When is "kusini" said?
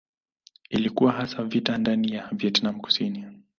2.79-3.25